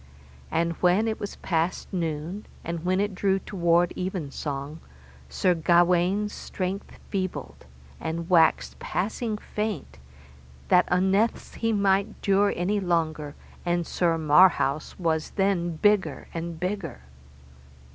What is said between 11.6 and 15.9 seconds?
might dure any longer, and Sir Marhaus was then